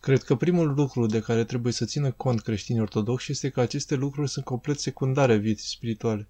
Cred 0.00 0.22
că 0.22 0.36
primul 0.36 0.74
lucru 0.74 1.06
de 1.06 1.20
care 1.20 1.44
trebuie 1.44 1.72
să 1.72 1.84
țină 1.84 2.10
cont 2.10 2.40
creștinii 2.40 2.80
ortodoxi 2.80 3.30
este 3.30 3.48
că 3.48 3.60
aceste 3.60 3.94
lucruri 3.94 4.28
sunt 4.28 4.44
complet 4.44 4.78
secundare 4.78 5.36
vieții 5.36 5.68
spirituale, 5.68 6.28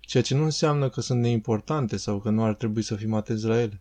ceea 0.00 0.22
ce 0.22 0.34
nu 0.34 0.44
înseamnă 0.44 0.88
că 0.88 1.00
sunt 1.00 1.20
neimportante 1.20 1.96
sau 1.96 2.20
că 2.20 2.30
nu 2.30 2.44
ar 2.44 2.54
trebui 2.54 2.82
să 2.82 2.94
fim 2.94 3.14
atenți 3.14 3.44
la 3.44 3.60
ele. 3.60 3.80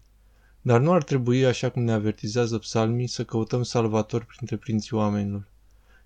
Dar 0.62 0.82
nu 0.82 0.92
ar 0.92 1.04
trebui, 1.04 1.46
așa 1.46 1.70
cum 1.70 1.84
ne 1.84 1.92
avertizează 1.92 2.58
psalmii, 2.58 3.08
să 3.08 3.24
căutăm 3.24 3.64
salvatori 3.64 4.26
printre 4.26 4.56
prinții 4.56 4.96
oamenilor. 4.96 5.48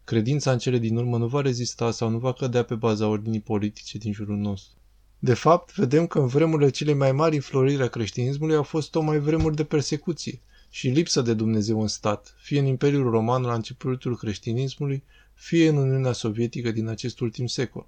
Credința 0.03 0.51
în 0.51 0.57
cele 0.57 0.77
din 0.77 0.97
urmă 0.97 1.17
nu 1.17 1.27
va 1.27 1.41
rezista 1.41 1.91
sau 1.91 2.09
nu 2.09 2.17
va 2.17 2.33
cădea 2.33 2.63
pe 2.63 2.75
baza 2.75 3.07
ordinii 3.07 3.41
politice 3.41 3.97
din 3.97 4.13
jurul 4.13 4.37
nostru. 4.37 4.77
De 5.19 5.33
fapt, 5.33 5.75
vedem 5.75 6.07
că 6.07 6.19
în 6.19 6.27
vremurile 6.27 6.69
cele 6.69 6.93
mai 6.93 7.11
mari 7.11 7.35
înfloriri 7.35 7.81
a 7.81 7.87
creștinismului 7.87 8.55
au 8.55 8.63
fost 8.63 8.91
tocmai 8.91 9.19
vremuri 9.19 9.55
de 9.55 9.63
persecuție 9.63 10.41
și 10.69 10.87
lipsă 10.87 11.21
de 11.21 11.33
Dumnezeu 11.33 11.81
în 11.81 11.87
stat, 11.87 12.35
fie 12.37 12.59
în 12.59 12.65
Imperiul 12.65 13.09
Roman 13.09 13.41
la 13.41 13.53
începutul 13.53 14.17
creștinismului, 14.17 15.03
fie 15.33 15.67
în 15.67 15.77
Uniunea 15.77 16.11
Sovietică 16.11 16.71
din 16.71 16.87
acest 16.87 17.19
ultim 17.19 17.47
secol. 17.47 17.87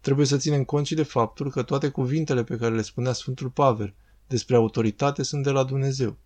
Trebuie 0.00 0.26
să 0.26 0.36
ținem 0.36 0.64
cont 0.64 0.86
și 0.86 0.94
de 0.94 1.02
faptul 1.02 1.50
că 1.50 1.62
toate 1.62 1.88
cuvintele 1.88 2.44
pe 2.44 2.56
care 2.56 2.74
le 2.74 2.82
spunea 2.82 3.12
Sfântul 3.12 3.48
Pavel 3.48 3.94
despre 4.26 4.56
autoritate 4.56 5.22
sunt 5.22 5.42
de 5.42 5.50
la 5.50 5.64
Dumnezeu. 5.64 6.16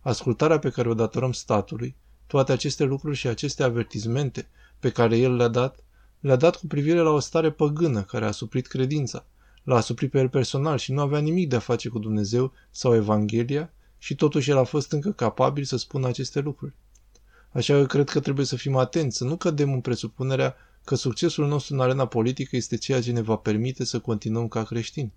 Ascultarea 0.00 0.58
pe 0.58 0.70
care 0.70 0.88
o 0.88 0.94
datorăm 0.94 1.32
statului, 1.32 1.94
toate 2.26 2.52
aceste 2.52 2.84
lucruri 2.84 3.16
și 3.16 3.26
aceste 3.26 3.62
avertizmente 3.62 4.48
pe 4.78 4.90
care 4.90 5.16
el 5.16 5.34
le-a 5.34 5.48
dat, 5.48 5.84
le-a 6.20 6.36
dat 6.36 6.56
cu 6.56 6.66
privire 6.66 6.98
la 6.98 7.10
o 7.10 7.18
stare 7.18 7.50
păgână 7.50 8.02
care 8.02 8.24
a 8.24 8.30
suprit 8.30 8.66
credința, 8.66 9.26
l-a 9.62 9.80
suprit 9.80 10.10
pe 10.10 10.18
el 10.18 10.28
personal 10.28 10.78
și 10.78 10.92
nu 10.92 11.00
avea 11.00 11.18
nimic 11.18 11.48
de 11.48 11.56
a 11.56 11.58
face 11.58 11.88
cu 11.88 11.98
Dumnezeu 11.98 12.52
sau 12.70 12.94
Evanghelia 12.94 13.72
și 14.02 14.14
totuși 14.14 14.50
el 14.50 14.56
a 14.56 14.64
fost 14.64 14.92
încă 14.92 15.10
capabil 15.10 15.64
să 15.64 15.76
spună 15.76 16.06
aceste 16.06 16.40
lucruri. 16.40 16.74
Așa 17.52 17.74
că 17.74 17.86
cred 17.86 18.08
că 18.08 18.20
trebuie 18.20 18.46
să 18.46 18.56
fim 18.56 18.76
atenți, 18.76 19.16
să 19.16 19.24
nu 19.24 19.36
cădem 19.36 19.72
în 19.72 19.80
presupunerea 19.80 20.56
că 20.84 20.94
succesul 20.94 21.46
nostru 21.46 21.74
în 21.74 21.80
arena 21.80 22.06
politică 22.06 22.56
este 22.56 22.76
ceea 22.76 23.02
ce 23.02 23.12
ne 23.12 23.20
va 23.20 23.36
permite 23.36 23.84
să 23.84 23.98
continuăm 23.98 24.48
ca 24.48 24.64
creștini. 24.64 25.12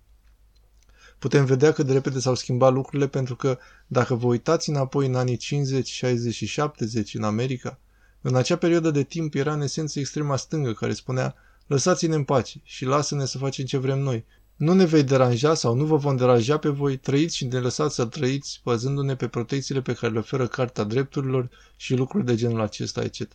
Putem 1.18 1.44
vedea 1.44 1.72
cât 1.72 1.86
de 1.86 1.92
repede 1.92 2.18
s-au 2.18 2.34
schimbat 2.34 2.72
lucrurile 2.72 3.08
pentru 3.08 3.36
că, 3.36 3.58
dacă 3.86 4.14
vă 4.14 4.26
uitați 4.26 4.68
înapoi 4.68 5.06
în 5.06 5.14
anii 5.14 5.36
50, 5.36 5.88
60 5.88 6.34
și 6.34 6.46
70 6.46 7.14
în 7.14 7.22
America, 7.22 7.78
în 8.20 8.34
acea 8.34 8.56
perioadă 8.56 8.90
de 8.90 9.02
timp 9.02 9.34
era 9.34 9.52
în 9.52 9.60
esență 9.60 9.98
extrema 9.98 10.36
stângă 10.36 10.72
care 10.72 10.92
spunea 10.92 11.34
lăsați-ne 11.66 12.14
în 12.14 12.24
pace 12.24 12.60
și 12.62 12.84
lasă-ne 12.84 13.24
să 13.24 13.38
facem 13.38 13.64
ce 13.64 13.76
vrem 13.76 13.98
noi. 13.98 14.24
Nu 14.56 14.72
ne 14.72 14.84
vei 14.84 15.02
deranja 15.02 15.54
sau 15.54 15.74
nu 15.74 15.84
vă 15.84 15.96
vom 15.96 16.16
deranja 16.16 16.58
pe 16.58 16.68
voi, 16.68 16.96
trăiți 16.96 17.36
și 17.36 17.46
ne 17.46 17.58
lăsați 17.58 17.94
să 17.94 18.04
trăiți, 18.04 18.60
bazându-ne 18.64 19.16
pe 19.16 19.28
protecțiile 19.28 19.80
pe 19.80 19.92
care 19.92 20.12
le 20.12 20.18
oferă 20.18 20.46
Carta 20.46 20.84
Drepturilor 20.84 21.50
și 21.76 21.94
lucruri 21.94 22.24
de 22.24 22.34
genul 22.34 22.60
acesta, 22.60 23.02
etc. 23.02 23.32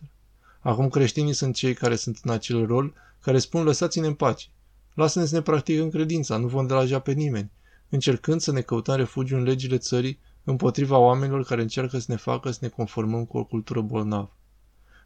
Acum 0.60 0.88
creștinii 0.88 1.32
sunt 1.32 1.54
cei 1.54 1.74
care 1.74 1.96
sunt 1.96 2.18
în 2.22 2.30
acel 2.30 2.66
rol, 2.66 2.94
care 3.20 3.38
spun 3.38 3.62
lăsați-ne 3.62 4.06
în 4.06 4.14
pace. 4.14 4.46
Lasă-ne 4.94 5.24
să 5.24 5.34
ne 5.34 5.42
practicăm 5.42 5.90
credința, 5.90 6.36
nu 6.36 6.46
vom 6.46 6.66
deranja 6.66 6.98
pe 6.98 7.12
nimeni, 7.12 7.50
încercând 7.88 8.40
să 8.40 8.52
ne 8.52 8.60
căutăm 8.60 8.96
refugiu 8.96 9.36
în 9.36 9.42
legile 9.42 9.78
țării 9.78 10.18
împotriva 10.44 10.98
oamenilor 10.98 11.44
care 11.44 11.62
încearcă 11.62 11.98
să 11.98 12.06
ne 12.08 12.16
facă 12.16 12.50
să 12.50 12.58
ne 12.60 12.68
conformăm 12.68 13.24
cu 13.24 13.38
o 13.38 13.44
cultură 13.44 13.80
bolnavă. 13.80 14.36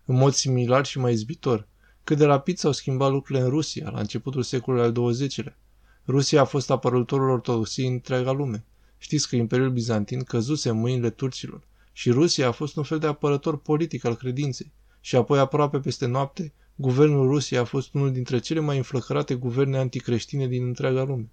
În 0.04 0.16
mod 0.16 0.32
similar 0.32 0.86
și 0.86 0.98
mai 0.98 1.12
izbitor, 1.12 1.68
cât 2.04 2.18
de 2.18 2.24
rapid 2.24 2.58
s-au 2.58 2.72
schimbat 2.72 3.10
lucrurile 3.10 3.44
în 3.44 3.50
Rusia, 3.50 3.90
la 3.90 3.98
începutul 3.98 4.42
secolului 4.42 4.84
al 4.84 5.12
XX-lea. 5.12 5.56
Rusia 6.06 6.40
a 6.40 6.44
fost 6.44 6.70
apărătorul 6.70 7.30
ortodoxiei 7.30 7.86
în 7.86 7.92
întreaga 7.92 8.30
lume. 8.30 8.64
Știți 8.98 9.28
că 9.28 9.36
Imperiul 9.36 9.70
Bizantin 9.70 10.22
căzuse 10.22 10.68
în 10.68 10.76
mâinile 10.76 11.10
turcilor 11.10 11.62
și 11.92 12.10
Rusia 12.10 12.48
a 12.48 12.52
fost 12.52 12.76
un 12.76 12.82
fel 12.82 12.98
de 12.98 13.06
apărător 13.06 13.58
politic 13.58 14.04
al 14.04 14.16
credinței. 14.16 14.72
Și 15.00 15.16
apoi, 15.16 15.38
aproape 15.38 15.78
peste 15.78 16.06
noapte, 16.06 16.52
guvernul 16.74 17.28
Rusiei 17.28 17.60
a 17.60 17.64
fost 17.64 17.94
unul 17.94 18.12
dintre 18.12 18.38
cele 18.38 18.60
mai 18.60 18.76
înflăcărate 18.76 19.34
guverne 19.34 19.78
anticreștine 19.78 20.46
din 20.46 20.66
întreaga 20.66 21.02
lume. 21.02 21.28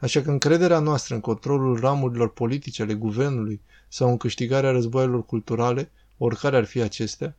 Așa 0.00 0.22
că 0.22 0.30
încrederea 0.30 0.78
noastră 0.78 1.14
în 1.14 1.20
controlul 1.20 1.80
ramurilor 1.80 2.32
politice 2.32 2.82
ale 2.82 2.94
guvernului 2.94 3.60
sau 3.88 4.10
în 4.10 4.16
câștigarea 4.16 4.70
războaielor 4.70 5.24
culturale, 5.24 5.90
oricare 6.18 6.56
ar 6.56 6.64
fi 6.64 6.80
acestea, 6.80 7.36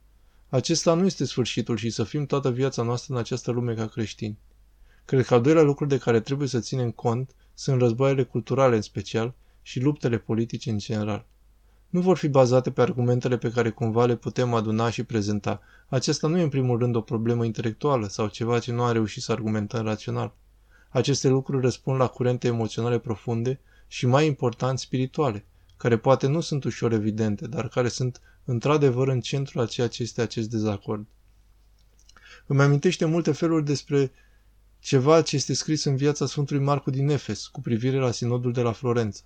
acesta 0.49 0.93
nu 0.93 1.05
este 1.05 1.25
sfârșitul 1.25 1.77
și 1.77 1.89
să 1.89 2.03
fim 2.03 2.25
toată 2.25 2.51
viața 2.51 2.83
noastră 2.83 3.13
în 3.13 3.19
această 3.19 3.51
lume 3.51 3.73
ca 3.73 3.87
creștini. 3.87 4.37
Cred 5.05 5.25
că 5.25 5.33
al 5.33 5.41
doilea 5.41 5.63
lucru 5.63 5.85
de 5.85 5.97
care 5.97 6.19
trebuie 6.19 6.47
să 6.47 6.59
ținem 6.59 6.91
cont 6.91 7.35
sunt 7.53 7.79
războaiele 7.81 8.23
culturale 8.23 8.75
în 8.75 8.81
special 8.81 9.33
și 9.61 9.79
luptele 9.79 10.17
politice 10.17 10.69
în 10.69 10.77
general. 10.77 11.25
Nu 11.89 12.01
vor 12.01 12.17
fi 12.17 12.27
bazate 12.27 12.71
pe 12.71 12.81
argumentele 12.81 13.37
pe 13.37 13.51
care 13.51 13.69
cumva 13.69 14.05
le 14.05 14.15
putem 14.15 14.53
aduna 14.53 14.89
și 14.89 15.03
prezenta. 15.03 15.61
Acesta 15.87 16.27
nu 16.27 16.37
e 16.37 16.41
în 16.41 16.49
primul 16.49 16.79
rând 16.79 16.95
o 16.95 17.01
problemă 17.01 17.45
intelectuală 17.45 18.07
sau 18.07 18.27
ceva 18.27 18.59
ce 18.59 18.71
nu 18.71 18.83
a 18.83 18.91
reușit 18.91 19.21
să 19.21 19.31
argumentăm 19.31 19.85
rațional. 19.85 20.33
Aceste 20.89 21.27
lucruri 21.27 21.61
răspund 21.61 21.99
la 21.99 22.07
curente 22.07 22.47
emoționale 22.47 22.99
profunde 22.99 23.59
și, 23.87 24.05
mai 24.05 24.25
important, 24.25 24.79
spirituale, 24.79 25.45
care 25.77 25.97
poate 25.97 26.27
nu 26.27 26.41
sunt 26.41 26.63
ușor 26.63 26.91
evidente, 26.91 27.47
dar 27.47 27.67
care 27.67 27.87
sunt 27.87 28.21
într-adevăr 28.45 29.07
în 29.07 29.19
centrul 29.19 29.61
a 29.61 29.65
ceea 29.65 29.87
ce 29.87 30.03
este 30.03 30.21
acest 30.21 30.49
dezacord. 30.49 31.05
Îmi 32.47 32.61
amintește 32.61 33.05
multe 33.05 33.31
feluri 33.31 33.65
despre 33.65 34.11
ceva 34.85 35.21
ce 35.21 35.35
este 35.35 35.53
scris 35.53 35.83
în 35.83 35.95
viața 35.95 36.25
Sfântului 36.25 36.63
Marcu 36.63 36.89
din 36.89 37.09
Efes 37.09 37.47
cu 37.47 37.61
privire 37.61 37.97
la 37.97 38.11
sinodul 38.11 38.51
de 38.51 38.61
la 38.61 38.71
Florența. 38.71 39.21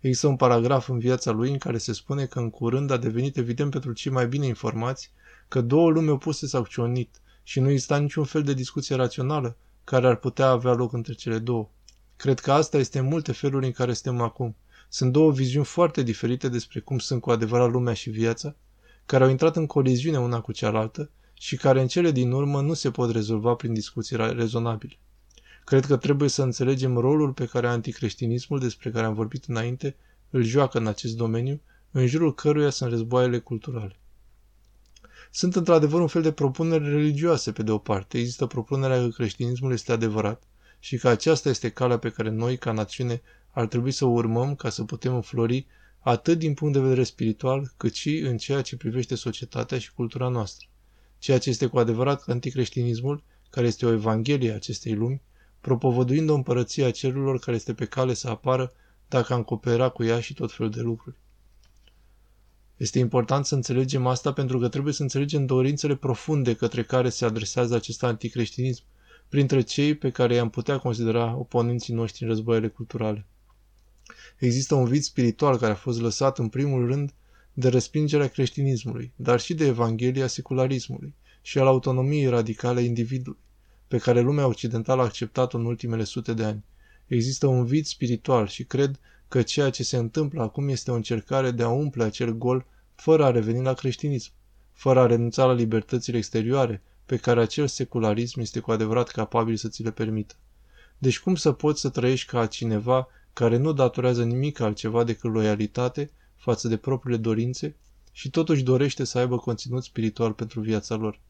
Există 0.00 0.26
un 0.26 0.36
paragraf 0.36 0.88
în 0.88 0.98
viața 0.98 1.30
lui 1.30 1.50
în 1.50 1.58
care 1.58 1.78
se 1.78 1.92
spune 1.92 2.26
că 2.26 2.38
în 2.38 2.50
curând 2.50 2.90
a 2.90 2.96
devenit 2.96 3.36
evident 3.36 3.70
pentru 3.70 3.92
cei 3.92 4.12
mai 4.12 4.28
bine 4.28 4.46
informați 4.46 5.12
că 5.48 5.60
două 5.60 5.90
lumi 5.90 6.08
opuse 6.08 6.46
s-au 6.46 6.64
cionit 6.64 7.20
și 7.42 7.60
nu 7.60 7.70
exista 7.70 7.98
niciun 7.98 8.24
fel 8.24 8.42
de 8.42 8.54
discuție 8.54 8.96
rațională 8.96 9.56
care 9.84 10.06
ar 10.06 10.16
putea 10.16 10.48
avea 10.48 10.72
loc 10.72 10.92
între 10.92 11.12
cele 11.12 11.38
două. 11.38 11.70
Cred 12.16 12.40
că 12.40 12.52
asta 12.52 12.78
este 12.78 12.98
în 12.98 13.06
multe 13.06 13.32
feluri 13.32 13.66
în 13.66 13.72
care 13.72 13.92
suntem 13.92 14.20
acum. 14.20 14.56
Sunt 14.88 15.12
două 15.12 15.32
viziuni 15.32 15.66
foarte 15.66 16.02
diferite 16.02 16.48
despre 16.48 16.80
cum 16.80 16.98
sunt 16.98 17.20
cu 17.20 17.30
adevărat 17.30 17.70
lumea 17.70 17.94
și 17.94 18.10
viața, 18.10 18.56
care 19.06 19.24
au 19.24 19.30
intrat 19.30 19.56
în 19.56 19.66
coliziune 19.66 20.18
una 20.18 20.40
cu 20.40 20.52
cealaltă 20.52 21.10
și 21.34 21.56
care 21.56 21.80
în 21.80 21.86
cele 21.86 22.10
din 22.10 22.32
urmă 22.32 22.60
nu 22.60 22.74
se 22.74 22.90
pot 22.90 23.10
rezolva 23.10 23.54
prin 23.54 23.72
discuții 23.72 24.16
rezonabile. 24.16 24.98
Cred 25.64 25.84
că 25.84 25.96
trebuie 25.96 26.28
să 26.28 26.42
înțelegem 26.42 26.96
rolul 26.96 27.32
pe 27.32 27.46
care 27.46 27.68
anticreștinismul, 27.68 28.58
despre 28.58 28.90
care 28.90 29.06
am 29.06 29.14
vorbit 29.14 29.44
înainte, 29.44 29.96
îl 30.30 30.42
joacă 30.42 30.78
în 30.78 30.86
acest 30.86 31.16
domeniu, 31.16 31.60
în 31.90 32.06
jurul 32.06 32.34
căruia 32.34 32.70
sunt 32.70 32.90
războaiele 32.90 33.38
culturale. 33.38 33.96
Sunt 35.30 35.56
într-adevăr 35.56 36.00
un 36.00 36.06
fel 36.06 36.22
de 36.22 36.32
propuneri 36.32 36.88
religioase, 36.88 37.52
pe 37.52 37.62
de 37.62 37.70
o 37.70 37.78
parte. 37.78 38.18
Există 38.18 38.46
propunerea 38.46 38.98
că 38.98 39.08
creștinismul 39.08 39.72
este 39.72 39.92
adevărat 39.92 40.42
și 40.78 40.96
că 40.96 41.08
aceasta 41.08 41.48
este 41.48 41.70
calea 41.70 41.98
pe 41.98 42.10
care 42.10 42.30
noi, 42.30 42.58
ca 42.58 42.72
națiune, 42.72 43.22
ar 43.50 43.66
trebui 43.66 43.90
să 43.90 44.04
o 44.04 44.08
urmăm 44.08 44.54
ca 44.54 44.68
să 44.68 44.84
putem 44.84 45.14
înflori 45.14 45.66
atât 45.98 46.38
din 46.38 46.54
punct 46.54 46.74
de 46.74 46.80
vedere 46.80 47.04
spiritual, 47.04 47.72
cât 47.76 47.94
și 47.94 48.18
în 48.18 48.36
ceea 48.36 48.62
ce 48.62 48.76
privește 48.76 49.14
societatea 49.14 49.78
și 49.78 49.92
cultura 49.92 50.28
noastră. 50.28 50.68
Ceea 51.24 51.38
ce 51.38 51.48
este 51.50 51.66
cu 51.66 51.78
adevărat 51.78 52.24
anticreștinismul, 52.26 53.22
care 53.50 53.66
este 53.66 53.86
o 53.86 53.92
evanghelie 53.92 54.52
a 54.52 54.54
acestei 54.54 54.94
lumi, 54.94 55.22
propovăduind 55.60 56.28
o 56.28 56.34
împărăție 56.34 56.84
a 56.84 56.90
cerurilor 56.90 57.38
care 57.38 57.56
este 57.56 57.74
pe 57.74 57.84
cale 57.84 58.14
să 58.14 58.28
apară 58.28 58.72
dacă 59.08 59.32
am 59.32 59.42
coopera 59.42 59.88
cu 59.88 60.04
ea 60.04 60.20
și 60.20 60.34
tot 60.34 60.52
felul 60.52 60.70
de 60.70 60.80
lucruri. 60.80 61.16
Este 62.76 62.98
important 62.98 63.46
să 63.46 63.54
înțelegem 63.54 64.06
asta 64.06 64.32
pentru 64.32 64.58
că 64.58 64.68
trebuie 64.68 64.92
să 64.92 65.02
înțelegem 65.02 65.46
dorințele 65.46 65.96
profunde 65.96 66.54
către 66.54 66.82
care 66.82 67.08
se 67.08 67.24
adresează 67.24 67.74
acest 67.74 68.02
anticreștinism, 68.02 68.82
printre 69.28 69.60
cei 69.60 69.94
pe 69.94 70.10
care 70.10 70.34
i-am 70.34 70.50
putea 70.50 70.78
considera 70.78 71.36
oponenții 71.36 71.94
noștri 71.94 72.22
în 72.22 72.28
războaiele 72.28 72.68
culturale. 72.68 73.26
Există 74.38 74.74
un 74.74 74.84
vid 74.84 75.02
spiritual 75.02 75.58
care 75.58 75.72
a 75.72 75.76
fost 75.76 76.00
lăsat 76.00 76.38
în 76.38 76.48
primul 76.48 76.86
rând 76.86 77.12
de 77.54 77.68
respingerea 77.68 78.28
creștinismului, 78.28 79.12
dar 79.16 79.40
și 79.40 79.54
de 79.54 79.66
Evanghelia 79.66 80.26
secularismului 80.26 81.14
și 81.42 81.58
al 81.58 81.66
autonomiei 81.66 82.26
radicale 82.26 82.80
a 82.80 82.82
individului, 82.82 83.38
pe 83.88 83.98
care 83.98 84.20
lumea 84.20 84.46
occidentală 84.46 85.00
a 85.00 85.04
acceptat-o 85.04 85.58
în 85.58 85.64
ultimele 85.64 86.04
sute 86.04 86.34
de 86.34 86.44
ani. 86.44 86.64
Există 87.06 87.46
un 87.46 87.64
vid 87.64 87.84
spiritual 87.84 88.46
și 88.46 88.64
cred 88.64 89.00
că 89.28 89.42
ceea 89.42 89.70
ce 89.70 89.82
se 89.82 89.96
întâmplă 89.96 90.42
acum 90.42 90.68
este 90.68 90.90
o 90.90 90.94
încercare 90.94 91.50
de 91.50 91.62
a 91.62 91.68
umple 91.68 92.04
acel 92.04 92.32
gol 92.32 92.66
fără 92.94 93.24
a 93.24 93.30
reveni 93.30 93.62
la 93.62 93.74
creștinism, 93.74 94.32
fără 94.72 95.00
a 95.00 95.06
renunța 95.06 95.44
la 95.44 95.52
libertățile 95.52 96.16
exterioare 96.16 96.82
pe 97.06 97.16
care 97.16 97.40
acel 97.40 97.66
secularism 97.66 98.40
este 98.40 98.60
cu 98.60 98.70
adevărat 98.70 99.08
capabil 99.08 99.56
să 99.56 99.68
ți 99.68 99.82
le 99.82 99.90
permită. 99.90 100.34
Deci 100.98 101.20
cum 101.20 101.34
să 101.34 101.52
poți 101.52 101.80
să 101.80 101.88
trăiești 101.88 102.30
ca 102.30 102.46
cineva 102.46 103.08
care 103.32 103.56
nu 103.56 103.72
datorează 103.72 104.24
nimic 104.24 104.60
altceva 104.60 105.04
decât 105.04 105.32
loialitate 105.32 106.10
față 106.44 106.68
de 106.68 106.76
propriile 106.76 107.20
dorințe 107.20 107.76
și 108.12 108.30
totuși 108.30 108.62
dorește 108.62 109.04
să 109.04 109.18
aibă 109.18 109.36
conținut 109.36 109.84
spiritual 109.84 110.32
pentru 110.32 110.60
viața 110.60 110.94
lor? 110.94 111.20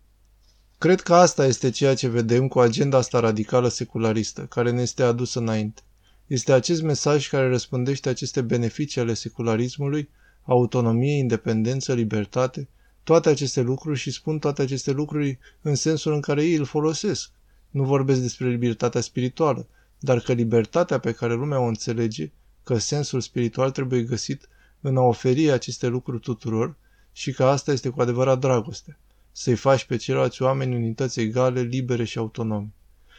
Cred 0.79 1.01
că 1.01 1.15
asta 1.15 1.47
este 1.47 1.71
ceea 1.71 1.95
ce 1.95 2.09
vedem 2.09 2.49
cu 2.49 2.61
agenda 2.61 2.97
asta 2.97 3.21
radicală 3.21 3.69
secularistă, 3.69 4.43
care 4.43 4.71
ne 4.71 4.83
este 4.83 5.03
adusă 5.03 5.39
înainte. 5.39 5.83
Este 6.27 6.53
acest 6.53 6.83
mesaj 6.83 7.29
care 7.29 7.49
răspundește 7.49 8.09
aceste 8.09 8.41
beneficii 8.41 9.01
ale 9.01 9.15
secularismului, 9.15 10.09
autonomie, 10.43 11.17
independență, 11.17 11.95
libertate, 11.95 12.69
toate 13.03 13.29
aceste 13.29 13.61
lucruri 13.61 13.99
și 13.99 14.11
spun 14.11 14.39
toate 14.39 14.63
aceste 14.63 14.91
lucruri 14.91 15.39
în 15.63 15.75
sensul 15.75 16.13
în 16.13 16.21
care 16.21 16.45
ei 16.45 16.55
îl 16.55 16.65
folosesc. 16.65 17.31
Nu 17.71 17.85
vorbesc 17.85 18.21
despre 18.21 18.49
libertatea 18.49 19.01
spirituală, 19.01 19.67
dar 19.99 20.21
că 20.21 20.33
libertatea 20.33 20.99
pe 20.99 21.13
care 21.13 21.35
lumea 21.35 21.61
o 21.61 21.67
înțelege, 21.67 22.31
că 22.63 22.79
sensul 22.79 23.21
spiritual 23.21 23.71
trebuie 23.71 24.03
găsit 24.03 24.49
în 24.87 24.97
a 24.97 25.01
oferi 25.01 25.51
aceste 25.51 25.87
lucruri 25.87 26.21
tuturor 26.21 26.77
și 27.13 27.33
că 27.33 27.45
asta 27.45 27.73
este 27.73 27.89
cu 27.89 28.01
adevărat 28.01 28.39
dragoste. 28.39 28.99
Să-i 29.33 29.55
faci 29.55 29.85
pe 29.85 29.97
ceilalți 29.97 30.43
oameni 30.43 30.75
unități 30.75 31.21
egale, 31.21 31.61
libere 31.61 32.05
și 32.05 32.19
autonome. 32.19 32.73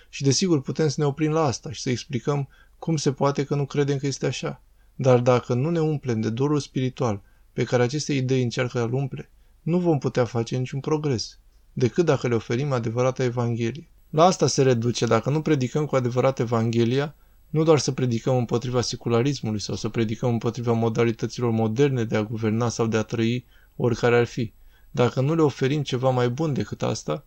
Și 0.09 0.23
desigur 0.23 0.61
putem 0.61 0.87
să 0.87 0.95
ne 0.97 1.05
oprim 1.05 1.31
la 1.31 1.43
asta 1.43 1.71
și 1.71 1.81
să 1.81 1.89
explicăm 1.89 2.47
cum 2.79 2.95
se 2.95 3.11
poate 3.11 3.43
că 3.43 3.55
nu 3.55 3.65
credem 3.65 3.97
că 3.97 4.07
este 4.07 4.25
așa. 4.25 4.61
Dar 4.95 5.19
dacă 5.19 5.53
nu 5.53 5.69
ne 5.69 5.79
umplem 5.79 6.21
de 6.21 6.29
dorul 6.29 6.59
spiritual 6.59 7.21
pe 7.53 7.63
care 7.63 7.83
aceste 7.83 8.13
idei 8.13 8.43
încearcă 8.43 8.77
să-l 8.77 8.93
umple, 8.93 9.29
nu 9.61 9.79
vom 9.79 9.97
putea 9.97 10.25
face 10.25 10.57
niciun 10.57 10.79
progres, 10.79 11.39
decât 11.73 12.05
dacă 12.05 12.27
le 12.27 12.35
oferim 12.35 12.71
adevărata 12.71 13.23
Evanghelie. 13.23 13.87
La 14.09 14.25
asta 14.25 14.47
se 14.47 14.61
reduce 14.61 15.05
dacă 15.05 15.29
nu 15.29 15.41
predicăm 15.41 15.85
cu 15.85 15.95
adevărat 15.95 16.39
Evanghelia, 16.39 17.15
nu 17.55 17.63
doar 17.63 17.79
să 17.79 17.91
predicăm 17.91 18.37
împotriva 18.37 18.81
secularismului 18.81 19.59
sau 19.59 19.75
să 19.75 19.89
predicăm 19.89 20.29
împotriva 20.29 20.71
modalităților 20.71 21.51
moderne 21.51 22.03
de 22.03 22.15
a 22.15 22.23
guverna 22.23 22.69
sau 22.69 22.87
de 22.87 22.97
a 22.97 23.01
trăi, 23.01 23.45
oricare 23.75 24.17
ar 24.17 24.25
fi. 24.25 24.53
Dacă 24.91 25.21
nu 25.21 25.35
le 25.35 25.41
oferim 25.41 25.83
ceva 25.83 26.09
mai 26.09 26.29
bun 26.29 26.53
decât 26.53 26.83
asta, 26.83 27.25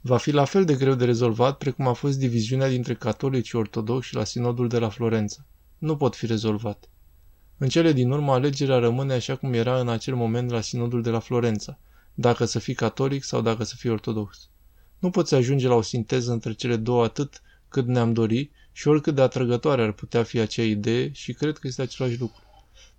va 0.00 0.16
fi 0.16 0.30
la 0.30 0.44
fel 0.44 0.64
de 0.64 0.74
greu 0.74 0.94
de 0.94 1.04
rezolvat 1.04 1.58
precum 1.58 1.86
a 1.86 1.92
fost 1.92 2.18
diviziunea 2.18 2.68
dintre 2.68 2.94
catolici 2.94 3.46
și 3.46 3.56
ortodoxi 3.56 4.14
la 4.14 4.24
sinodul 4.24 4.68
de 4.68 4.78
la 4.78 4.88
Florența. 4.88 5.46
Nu 5.78 5.96
pot 5.96 6.14
fi 6.14 6.26
rezolvat. 6.26 6.90
În 7.58 7.68
cele 7.68 7.92
din 7.92 8.10
urmă, 8.10 8.32
alegerea 8.32 8.78
rămâne 8.78 9.12
așa 9.12 9.36
cum 9.36 9.52
era 9.52 9.80
în 9.80 9.88
acel 9.88 10.14
moment 10.14 10.50
la 10.50 10.60
sinodul 10.60 11.02
de 11.02 11.10
la 11.10 11.18
Florența, 11.18 11.78
dacă 12.14 12.44
să 12.44 12.58
fii 12.58 12.74
catolic 12.74 13.24
sau 13.24 13.40
dacă 13.40 13.64
să 13.64 13.74
fii 13.76 13.90
ortodox. 13.90 14.48
Nu 14.98 15.10
poți 15.10 15.34
ajunge 15.34 15.68
la 15.68 15.74
o 15.74 15.82
sinteză 15.82 16.32
între 16.32 16.52
cele 16.52 16.76
două 16.76 17.04
atât 17.04 17.42
cât 17.68 17.86
ne-am 17.86 18.12
dori 18.12 18.50
și 18.78 18.88
oricât 18.88 19.14
de 19.14 19.20
atrăgătoare 19.20 19.82
ar 19.82 19.92
putea 19.92 20.22
fi 20.22 20.38
acea 20.38 20.62
idee 20.62 21.12
și 21.12 21.32
cred 21.32 21.58
că 21.58 21.66
este 21.66 21.82
același 21.82 22.20
lucru. 22.20 22.42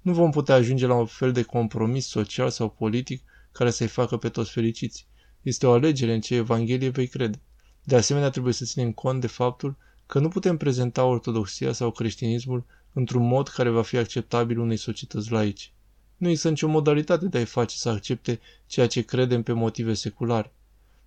Nu 0.01 0.13
vom 0.13 0.31
putea 0.31 0.55
ajunge 0.55 0.87
la 0.87 0.93
un 0.93 1.05
fel 1.05 1.31
de 1.31 1.41
compromis 1.41 2.07
social 2.07 2.49
sau 2.49 2.69
politic 2.69 3.23
care 3.51 3.69
să-i 3.69 3.87
facă 3.87 4.17
pe 4.17 4.29
toți 4.29 4.51
fericiți. 4.51 5.07
Este 5.41 5.67
o 5.67 5.71
alegere 5.71 6.13
în 6.13 6.21
ce 6.21 6.35
Evanghelie 6.35 6.89
vei 6.89 7.07
crede. 7.07 7.41
De 7.83 7.95
asemenea, 7.95 8.29
trebuie 8.29 8.53
să 8.53 8.65
ținem 8.65 8.91
cont 8.91 9.21
de 9.21 9.27
faptul 9.27 9.75
că 10.05 10.19
nu 10.19 10.27
putem 10.27 10.57
prezenta 10.57 11.03
ortodoxia 11.03 11.71
sau 11.71 11.91
creștinismul 11.91 12.65
într-un 12.93 13.27
mod 13.27 13.47
care 13.47 13.69
va 13.69 13.81
fi 13.81 13.97
acceptabil 13.97 14.59
unei 14.59 14.77
societăți 14.77 15.31
laice. 15.31 15.67
Nu 16.15 16.27
există 16.27 16.49
nicio 16.49 16.67
modalitate 16.67 17.25
de 17.25 17.37
a-i 17.37 17.45
face 17.45 17.75
să 17.77 17.89
accepte 17.89 18.39
ceea 18.65 18.87
ce 18.87 19.01
credem 19.01 19.43
pe 19.43 19.51
motive 19.51 19.93
seculare. 19.93 20.53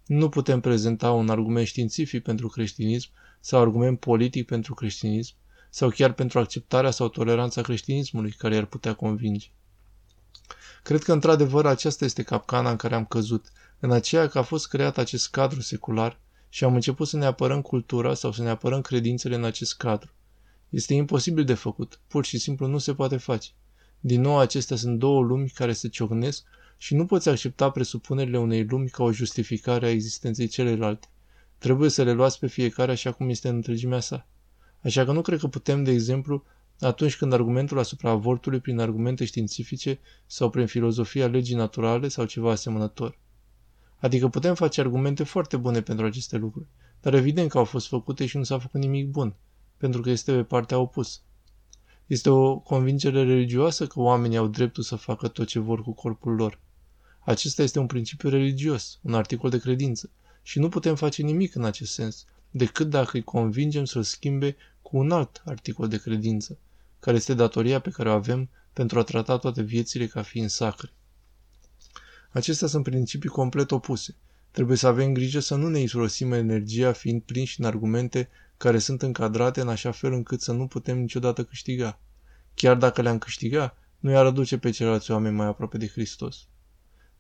Nu 0.07 0.29
putem 0.29 0.61
prezenta 0.61 1.11
un 1.11 1.29
argument 1.29 1.67
științific 1.67 2.23
pentru 2.23 2.49
creștinism 2.49 3.11
sau 3.41 3.61
argument 3.61 4.01
politic 4.01 4.47
pentru 4.47 4.75
creștinism 4.75 5.35
sau 5.71 5.89
chiar 5.89 6.13
pentru 6.13 6.39
acceptarea 6.39 6.91
sau 6.91 7.09
toleranța 7.09 7.63
creștinismului 7.63 8.31
care 8.31 8.55
i-ar 8.55 8.65
putea 8.65 8.95
convinge. 8.95 9.47
Cred 10.83 11.03
că 11.03 11.13
într-adevăr 11.13 11.67
aceasta 11.67 12.05
este 12.05 12.23
capcana 12.23 12.71
în 12.71 12.77
care 12.77 12.95
am 12.95 13.05
căzut, 13.05 13.53
în 13.81 13.91
aceea 13.91 14.29
că 14.29 14.39
a 14.39 14.43
fost 14.43 14.69
creat 14.69 14.99
acest 14.99 15.31
cadru 15.31 15.61
secular 15.61 16.21
și 16.49 16.65
am 16.65 16.75
început 16.75 17.09
să 17.09 17.17
ne 17.17 17.25
apărăm 17.25 17.63
cultura 17.63 18.15
sau 18.15 18.33
să 18.33 18.43
ne 18.43 18.49
apărăm 18.49 18.81
credințele 18.81 19.35
în 19.35 19.45
acest 19.45 19.77
cadru. 19.77 20.13
Este 20.69 20.95
imposibil 20.95 21.45
de 21.45 21.55
făcut, 21.55 22.01
pur 22.07 22.25
și 22.25 22.39
simplu 22.39 22.67
nu 22.67 22.79
se 22.79 22.95
poate 22.95 23.17
face. 23.17 23.51
Din 24.01 24.21
nou, 24.21 24.39
acestea 24.39 24.77
sunt 24.77 24.99
două 24.99 25.23
lumi 25.23 25.49
care 25.49 25.73
se 25.73 25.89
ciocnesc 25.89 26.45
și 26.83 26.95
nu 26.95 27.07
poți 27.07 27.29
accepta 27.29 27.71
presupunerile 27.71 28.39
unei 28.39 28.65
lumi 28.65 28.89
ca 28.89 29.03
o 29.03 29.13
justificare 29.13 29.87
a 29.87 29.91
existenței 29.91 30.47
celelalte. 30.47 31.09
Trebuie 31.59 31.91
să 31.91 32.03
le 32.03 32.13
luați 32.13 32.39
pe 32.39 32.47
fiecare 32.47 32.93
așa 32.93 33.13
cum 33.13 33.29
este 33.29 33.49
în 33.49 33.55
întregimea 33.55 34.01
sa. 34.01 34.27
Așa 34.83 35.05
că 35.05 35.13
nu 35.13 35.23
cred 35.23 35.39
că 35.39 35.49
putem, 35.49 35.85
de 35.85 35.91
exemplu, 35.91 36.45
atunci 36.79 37.17
când 37.17 37.33
argumentul 37.33 37.79
asupra 37.79 38.11
avortului 38.11 38.61
prin 38.61 38.79
argumente 38.79 39.25
științifice 39.25 39.99
sau 40.27 40.51
prin 40.51 40.67
filozofia 40.67 41.27
legii 41.27 41.57
naturale 41.57 42.09
sau 42.09 42.25
ceva 42.25 42.51
asemănător. 42.51 43.19
Adică 43.99 44.29
putem 44.29 44.55
face 44.55 44.81
argumente 44.81 45.25
foarte 45.25 45.57
bune 45.57 45.83
pentru 45.83 46.07
aceste 46.07 46.37
lucruri, 46.37 46.67
dar 47.01 47.15
evident 47.15 47.51
că 47.51 47.59
au 47.59 47.65
fost 47.65 47.87
făcute 47.87 48.27
și 48.27 48.37
nu 48.37 48.43
s-a 48.43 48.59
făcut 48.59 48.81
nimic 48.81 49.09
bun, 49.09 49.35
pentru 49.77 50.01
că 50.01 50.11
este 50.11 50.33
pe 50.33 50.43
partea 50.43 50.79
opusă. 50.79 51.19
Este 52.07 52.31
o 52.31 52.59
convingere 52.59 53.25
religioasă 53.25 53.87
că 53.87 54.01
oamenii 54.01 54.37
au 54.37 54.47
dreptul 54.47 54.83
să 54.83 54.97
facă 54.97 55.29
tot 55.29 55.47
ce 55.47 55.59
vor 55.59 55.83
cu 55.83 55.93
corpul 55.93 56.35
lor. 56.35 56.59
Acesta 57.21 57.63
este 57.63 57.79
un 57.79 57.87
principiu 57.87 58.29
religios, 58.29 58.99
un 59.03 59.15
articol 59.15 59.51
de 59.51 59.59
credință, 59.59 60.11
și 60.43 60.59
nu 60.59 60.69
putem 60.69 60.95
face 60.95 61.23
nimic 61.23 61.55
în 61.55 61.65
acest 61.65 61.93
sens, 61.93 62.27
decât 62.51 62.89
dacă 62.89 63.11
îi 63.13 63.23
convingem 63.23 63.85
să-l 63.85 64.03
schimbe 64.03 64.57
cu 64.83 64.97
un 64.97 65.11
alt 65.11 65.43
articol 65.45 65.89
de 65.89 65.99
credință, 65.99 66.59
care 67.01 67.17
este 67.17 67.35
datoria 67.35 67.81
pe 67.81 67.91
care 67.91 68.09
o 68.09 68.13
avem 68.13 68.49
pentru 68.73 68.99
a 68.99 69.03
trata 69.03 69.37
toate 69.37 69.63
viețile 69.63 70.07
ca 70.07 70.23
fiind 70.23 70.51
sacre. 70.51 70.93
Acestea 72.31 72.69
sunt 72.69 72.83
principii 72.83 73.29
complet 73.29 73.71
opuse. 73.71 74.17
Trebuie 74.51 74.77
să 74.77 74.87
avem 74.87 75.13
grijă 75.13 75.41
să 75.41 75.55
nu 75.55 75.69
ne 75.69 75.81
isrosim 75.81 76.33
energia 76.33 76.93
fiind 76.93 77.23
prinși 77.23 77.61
în 77.61 77.67
argumente 77.67 78.29
care 78.57 78.79
sunt 78.79 79.03
încadrate 79.03 79.61
în 79.61 79.69
așa 79.69 79.91
fel 79.91 80.13
încât 80.13 80.41
să 80.41 80.53
nu 80.53 80.67
putem 80.67 80.99
niciodată 80.99 81.45
câștiga. 81.45 81.99
Chiar 82.55 82.77
dacă 82.77 83.03
le-am 83.03 83.19
câștiga, 83.19 83.77
nu 83.99 84.11
i-ar 84.11 84.25
aduce 84.25 84.59
pe 84.59 84.71
ceilalți 84.71 85.11
oameni 85.11 85.35
mai 85.35 85.47
aproape 85.47 85.79
de 85.79 85.89
Hristos. 85.89 86.47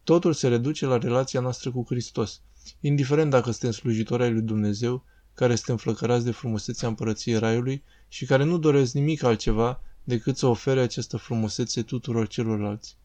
Totul 0.04 0.32
se 0.32 0.48
reduce 0.48 0.86
la 0.86 0.98
relația 0.98 1.40
noastră 1.40 1.70
cu 1.70 1.84
Hristos, 1.88 2.40
indiferent 2.80 3.30
dacă 3.30 3.50
suntem 3.50 3.70
slujitori 3.70 4.22
ai 4.22 4.32
lui 4.32 4.42
Dumnezeu, 4.42 5.04
care 5.34 5.54
suntem 5.54 5.76
flăcărați 5.76 6.24
de 6.24 6.30
frumusețea 6.30 6.88
împărăției 6.88 7.38
Raiului 7.38 7.82
și 8.08 8.26
care 8.26 8.44
nu 8.44 8.58
doresc 8.58 8.92
nimic 8.92 9.22
altceva 9.22 9.80
decât 10.04 10.36
să 10.36 10.46
ofere 10.46 10.80
această 10.80 11.16
frumusețe 11.16 11.82
tuturor 11.82 12.28
celorlalți. 12.28 12.96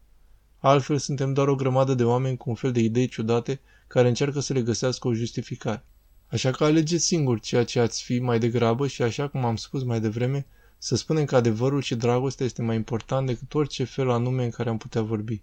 Altfel 0.58 0.98
suntem 0.98 1.32
doar 1.32 1.48
o 1.48 1.54
grămadă 1.54 1.94
de 1.94 2.04
oameni 2.04 2.36
cu 2.36 2.48
un 2.48 2.54
fel 2.54 2.72
de 2.72 2.80
idei 2.80 3.08
ciudate 3.08 3.60
care 3.86 4.08
încearcă 4.08 4.40
să 4.40 4.52
le 4.52 4.62
găsească 4.62 5.08
o 5.08 5.14
justificare. 5.14 5.84
Așa 6.26 6.50
că 6.50 6.64
alegeți 6.64 7.04
singur 7.04 7.40
ceea 7.40 7.64
ce 7.64 7.80
ați 7.80 8.02
fi 8.02 8.18
mai 8.18 8.38
degrabă 8.38 8.86
și 8.86 9.02
așa 9.02 9.28
cum 9.28 9.44
am 9.44 9.56
spus 9.56 9.82
mai 9.82 10.00
devreme, 10.00 10.46
să 10.78 10.96
spunem 10.96 11.24
că 11.24 11.36
adevărul 11.36 11.80
și 11.80 11.94
dragostea 11.94 12.46
este 12.46 12.62
mai 12.62 12.76
important 12.76 13.26
decât 13.26 13.54
orice 13.54 13.84
fel 13.84 14.10
anume 14.10 14.44
în 14.44 14.50
care 14.50 14.68
am 14.68 14.76
putea 14.76 15.02
vorbi. 15.02 15.42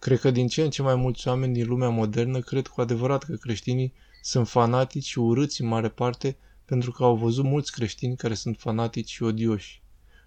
Cred 0.00 0.20
că 0.20 0.30
din 0.30 0.48
ce 0.48 0.62
în 0.62 0.70
ce 0.70 0.82
mai 0.82 0.94
mulți 0.94 1.28
oameni 1.28 1.54
din 1.54 1.66
lumea 1.66 1.88
modernă 1.88 2.40
cred 2.40 2.66
cu 2.66 2.80
adevărat 2.80 3.24
că 3.24 3.34
creștinii 3.34 3.92
sunt 4.22 4.48
fanatici 4.48 5.04
și 5.04 5.18
urâți 5.18 5.60
în 5.60 5.68
mare 5.68 5.88
parte 5.88 6.36
pentru 6.64 6.92
că 6.92 7.04
au 7.04 7.16
văzut 7.16 7.44
mulți 7.44 7.72
creștini 7.72 8.16
care 8.16 8.34
sunt 8.34 8.56
fanatici 8.58 9.10
și 9.10 9.22
odioși. 9.22 9.82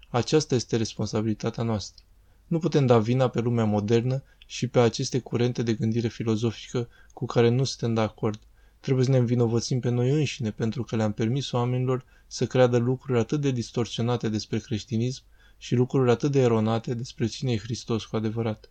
Aceasta 0.08 0.54
este 0.54 0.76
responsabilitatea 0.76 1.62
noastră. 1.62 2.04
Nu 2.46 2.58
putem 2.58 2.86
da 2.86 2.98
vina 2.98 3.28
pe 3.28 3.40
lumea 3.40 3.64
modernă 3.64 4.22
și 4.46 4.66
pe 4.66 4.78
aceste 4.78 5.18
curente 5.18 5.62
de 5.62 5.74
gândire 5.74 6.08
filozofică 6.08 6.88
cu 7.12 7.26
care 7.26 7.48
nu 7.48 7.64
suntem 7.64 7.94
de 7.94 8.00
acord. 8.00 8.40
Trebuie 8.80 9.04
să 9.04 9.10
ne 9.10 9.16
învinovățim 9.16 9.80
pe 9.80 9.88
noi 9.88 10.10
înșine 10.10 10.50
pentru 10.50 10.84
că 10.84 10.96
le-am 10.96 11.12
permis 11.12 11.52
oamenilor 11.52 12.04
să 12.26 12.46
creadă 12.46 12.76
lucruri 12.76 13.18
atât 13.18 13.40
de 13.40 13.50
distorsionate 13.50 14.28
despre 14.28 14.58
creștinism 14.58 15.22
și 15.58 15.74
lucruri 15.74 16.10
atât 16.10 16.30
de 16.30 16.40
eronate 16.40 16.94
despre 16.94 17.26
cine 17.26 17.52
e 17.52 17.58
Hristos 17.58 18.04
cu 18.04 18.16
adevărat. 18.16 18.68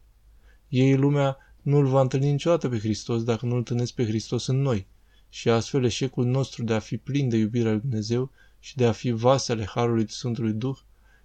Ei, 0.75 0.96
lumea, 0.96 1.38
nu 1.62 1.77
îl 1.77 1.88
va 1.88 2.01
întâlni 2.01 2.32
niciodată 2.32 2.70
pe 2.70 2.80
Hristos 2.80 3.24
dacă 3.24 3.46
nu 3.46 3.51
îl 3.51 3.58
întâlnesc 3.58 3.94
pe 3.94 4.06
Hristos 4.06 4.48
în 4.48 4.62
noi. 4.62 4.88
Și 5.30 5.50
astfel 5.50 5.84
eșecul 5.84 6.25
nostru 6.25 6.63
de 6.63 6.74
a 6.74 6.80
fi 6.80 6.98
plin 6.98 7.30
de 7.30 7.38
iubirea 7.38 7.72
lui 7.72 7.80
Dumnezeu 7.80 8.32
și 8.60 8.75
de 8.75 8.86
a 8.86 8.92
fi 8.92 9.12
vasele 9.12 9.65
Harului 9.65 10.12
Sfântului 10.12 10.53
Duh 10.53 10.77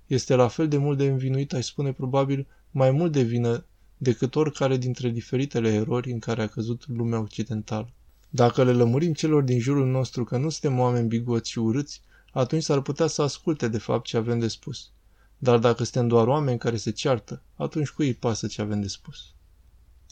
este 0.07 0.35
la 0.35 0.49
fel 0.49 0.69
de 0.69 0.77
mult 0.77 0.99
de 0.99 1.07
învinuit, 1.07 1.53
aș 1.53 1.67
spune 1.67 1.93
probabil, 1.93 2.47
mai 2.71 2.91
mult 2.91 3.13
de 3.13 3.23
vină 3.23 3.65
decât 3.97 4.35
oricare 4.35 4.77
dintre 4.77 5.09
diferitele 5.09 5.73
erori 5.73 6.13
în 6.13 6.19
care 6.19 6.43
a 6.43 6.47
căzut 6.47 6.89
lumea 6.89 7.21
occidentală. 7.21 7.93
Dacă 8.31 8.65
le 8.65 8.73
lămurim 8.73 9.13
celor 9.13 9.43
din 9.43 9.61
jurul 9.61 9.87
nostru 9.87 10.25
că 10.25 10.37
nu 10.37 10.49
suntem 10.49 10.79
oameni 10.79 11.09
bigoți 11.09 11.51
și 11.51 11.59
urâți, 11.59 12.03
atunci 12.33 12.63
s-ar 12.63 12.81
putea 12.81 13.07
să 13.07 13.23
asculte 13.23 13.69
de 13.69 13.79
fapt 13.79 14.05
ce 14.05 14.17
avem 14.17 14.39
de 14.39 14.49
spus. 14.49 14.91
Dar 15.39 15.59
dacă 15.59 15.83
suntem 15.85 16.09
doar 16.09 16.27
oameni 16.27 16.59
care 16.59 16.77
se 16.77 16.91
ceartă, 16.91 17.43
atunci 17.55 17.89
cui 17.89 18.07
îi 18.07 18.15
pasă 18.15 18.47
ce 18.47 18.61
avem 18.61 18.81
de 18.81 18.89
spus? 18.89 19.33